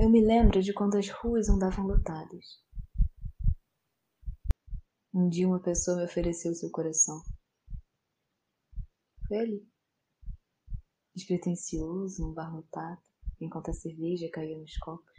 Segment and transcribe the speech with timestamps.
[0.00, 2.62] Eu me lembro de quando as ruas andavam lotadas.
[5.12, 7.20] Um dia uma pessoa me ofereceu seu coração.
[9.26, 9.68] Foi ali,
[11.16, 13.02] despretensioso, num bar lotado,
[13.40, 15.18] enquanto a cerveja caía nos copos.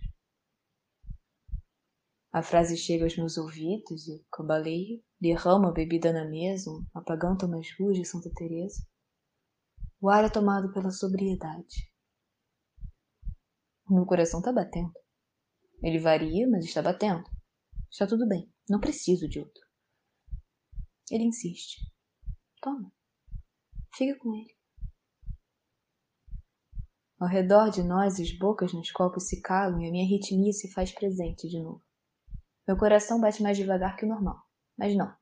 [2.31, 7.67] A frase chega aos meus ouvidos e, cambaleio, derrama a bebida na mesa, apagando umas
[7.77, 8.87] ruas de Santa Teresa.
[9.99, 11.91] O ar é tomado pela sobriedade.
[13.89, 14.93] Meu coração está batendo.
[15.81, 17.23] Ele varia, mas está batendo.
[17.89, 18.51] Está tudo bem.
[18.69, 19.61] Não preciso de outro.
[21.09, 21.91] Ele insiste.
[22.61, 22.91] Toma.
[23.95, 24.55] Fica com ele.
[27.19, 30.71] Ao redor de nós, as bocas nos copos se calam e a minha ritmia se
[30.71, 31.83] faz presente de novo.
[32.67, 34.45] Meu coração bate mais devagar que o normal.
[34.77, 35.13] Mas não.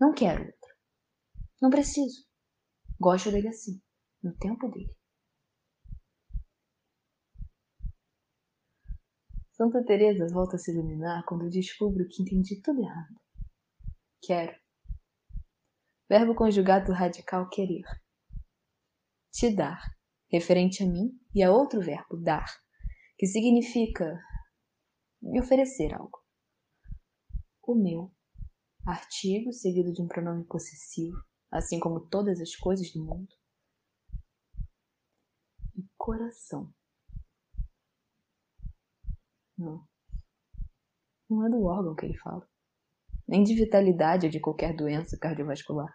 [0.00, 0.76] Não quero outro.
[1.60, 2.24] Não preciso.
[3.00, 3.80] Gosto dele assim,
[4.22, 4.97] no tempo dele.
[9.58, 13.20] Santa Teresa volta a se iluminar quando descubro que entendi tudo errado.
[14.22, 14.56] Quero.
[16.08, 17.82] Verbo conjugado radical querer.
[19.32, 19.82] Te dar,
[20.30, 22.46] referente a mim, e a outro verbo, dar,
[23.18, 24.24] que significa
[25.20, 26.24] me oferecer algo.
[27.60, 28.14] O meu,
[28.86, 31.20] artigo seguido de um pronome possessivo,
[31.50, 33.34] assim como todas as coisas do mundo.
[35.76, 36.72] E coração.
[39.58, 39.84] Não.
[41.28, 42.48] Não é do órgão que ele fala.
[43.26, 45.92] Nem de vitalidade ou de qualquer doença cardiovascular.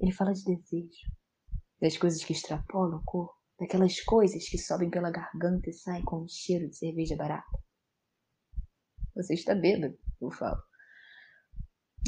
[0.00, 1.10] Ele fala de desejo.
[1.80, 3.34] Das coisas que extrapolam o corpo.
[3.58, 7.58] Daquelas coisas que sobem pela garganta e saem com um cheiro de cerveja barata.
[9.14, 10.62] Você está bêbado, eu falo.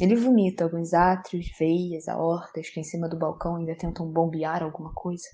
[0.01, 4.93] Ele vomita alguns átrios, veias, aortas que em cima do balcão ainda tentam bombear alguma
[4.93, 5.27] coisa.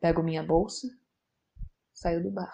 [0.00, 0.88] Pego minha bolsa,
[1.92, 2.52] saio do bar.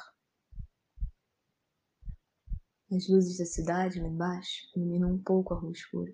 [2.93, 6.12] As luzes da cidade lá embaixo iluminam um pouco a rua escura.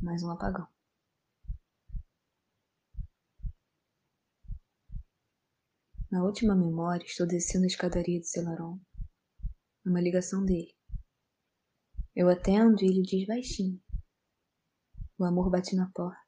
[0.00, 0.66] Mais um apagão.
[6.10, 8.80] Na última memória, estou descendo a escadaria de Celaron.
[9.86, 10.76] Uma ligação dele.
[12.16, 13.80] Eu atendo e ele diz baixinho.
[15.16, 16.20] O amor bate na porta.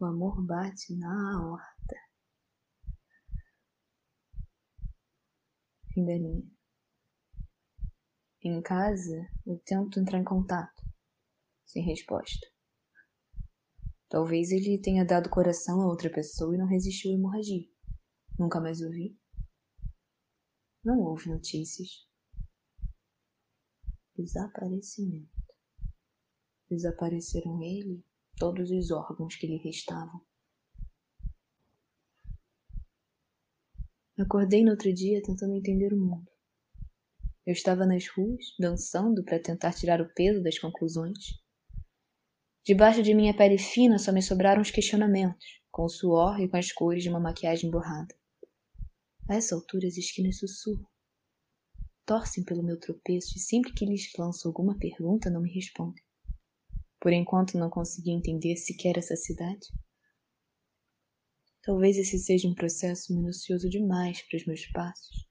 [0.00, 1.96] O amor bate na horta.
[5.94, 6.59] Fim da linha.
[8.42, 10.82] Em casa, eu tento entrar em contato,
[11.66, 12.46] sem resposta.
[14.08, 17.68] Talvez ele tenha dado coração a outra pessoa e não resistiu à hemorragia.
[18.38, 19.14] Nunca mais ouvi.
[20.82, 22.08] Não houve notícias.
[24.16, 25.28] Desaparecimento.
[26.70, 28.02] Desapareceram ele,
[28.38, 30.24] todos os órgãos que lhe restavam.
[34.18, 36.29] Acordei no outro dia tentando entender o mundo.
[37.46, 41.18] Eu estava nas ruas, dançando para tentar tirar o peso das conclusões.
[42.64, 46.58] Debaixo de minha pele fina só me sobraram os questionamentos, com o suor e com
[46.58, 48.14] as cores de uma maquiagem borrada.
[49.28, 50.86] A essa altura as esquinas sussurram.
[52.04, 56.04] Torcem pelo meu tropeço e sempre que lhes lanço alguma pergunta não me respondem.
[57.00, 59.66] Por enquanto não consegui entender sequer essa cidade.
[61.62, 65.29] Talvez esse seja um processo minucioso demais para os meus passos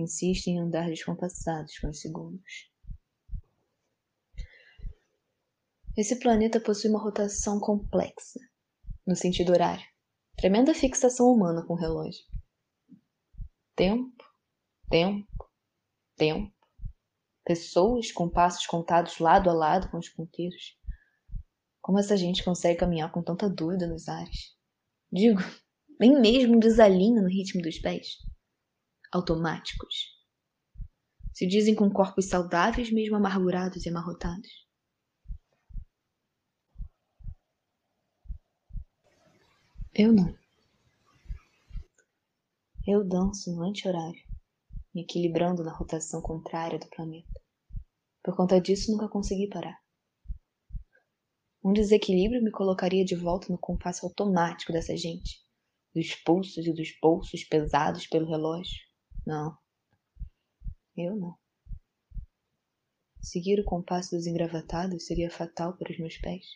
[0.00, 2.70] insistem em andar descompassados com os segundos.
[5.96, 8.38] Esse planeta possui uma rotação complexa,
[9.06, 9.84] no sentido horário,
[10.36, 12.24] tremenda fixação humana com o relógio.
[13.74, 14.24] Tempo,
[14.88, 15.50] tempo,
[16.16, 16.54] tempo.
[17.44, 20.78] Pessoas com passos contados lado a lado com os ponteiros.
[21.80, 24.56] Como essa gente consegue caminhar com tanta dúvida nos ares?
[25.10, 25.40] Digo,
[25.98, 28.18] nem mesmo desalinha no ritmo dos pés
[29.12, 30.18] automáticos.
[31.32, 34.66] Se dizem com corpos saudáveis, mesmo amargurados e amarrotados.
[39.94, 40.36] Eu não.
[42.86, 44.22] Eu danço no anti-horário,
[44.94, 47.40] me equilibrando na rotação contrária do planeta.
[48.22, 49.78] Por conta disso, nunca consegui parar.
[51.62, 55.40] Um desequilíbrio me colocaria de volta no compasso automático dessa gente,
[55.94, 58.87] dos pulsos e dos bolsos pesados pelo relógio,
[59.28, 59.54] não.
[60.96, 61.36] Eu não.
[63.20, 66.46] Seguir o compasso dos engravatados seria fatal para os meus pés.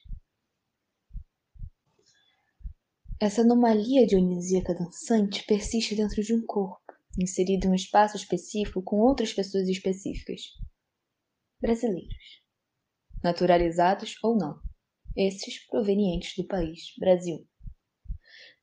[3.21, 8.97] Essa anomalia dionisíaca dançante persiste dentro de um corpo, inserido em um espaço específico com
[9.01, 10.41] outras pessoas específicas.
[11.61, 12.43] Brasileiros.
[13.23, 14.59] Naturalizados ou não.
[15.15, 17.47] Esses provenientes do país, Brasil.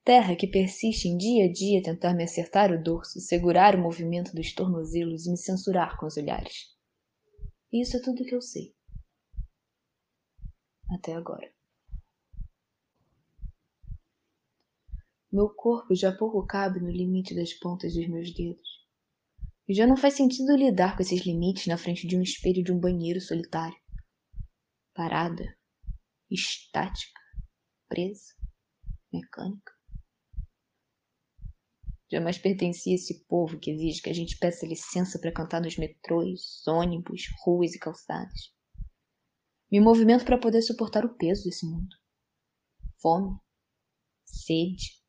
[0.09, 4.33] Terra que persiste em dia a dia tentar me acertar o dorso, segurar o movimento
[4.33, 6.75] dos tornozelos e me censurar com os olhares.
[7.71, 8.73] Isso é tudo que eu sei.
[10.89, 11.53] Até agora.
[15.31, 18.67] Meu corpo já pouco cabe no limite das pontas dos meus dedos.
[19.67, 22.71] E já não faz sentido lidar com esses limites na frente de um espelho de
[22.71, 23.77] um banheiro solitário.
[24.91, 25.55] Parada,
[26.31, 27.21] estática,
[27.87, 28.33] presa,
[29.13, 29.78] mecânica.
[32.11, 35.77] Jamais pertenci a esse povo que exige que a gente peça licença para cantar nos
[35.77, 38.51] metrôs, ônibus, ruas e calçadas.
[39.71, 41.95] Me movimento para poder suportar o peso desse mundo.
[42.99, 43.39] Fome,
[44.25, 44.99] sede,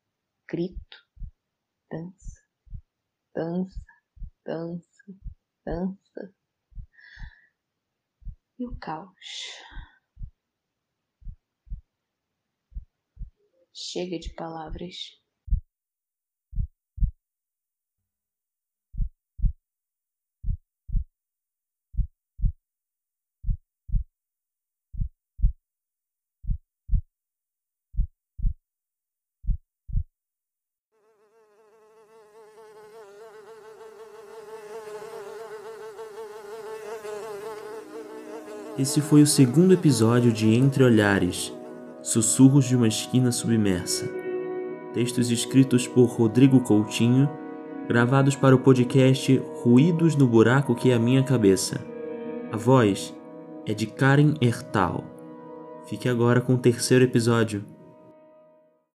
[0.47, 0.97] grito,
[1.89, 2.41] dança,
[3.35, 3.85] dança,
[4.45, 5.19] dança,
[5.65, 6.35] dança.
[8.59, 9.15] E o caos.
[13.73, 15.20] Chega de palavras.
[38.79, 41.53] Esse foi o segundo episódio de Entre Olhares
[42.01, 44.09] Sussurros de uma Esquina Submersa.
[44.93, 47.29] Textos escritos por Rodrigo Coutinho,
[47.87, 51.81] gravados para o podcast Ruídos no Buraco que é a Minha Cabeça.
[52.49, 53.13] A voz
[53.67, 55.03] é de Karen Ertal.
[55.85, 57.63] Fique agora com o terceiro episódio.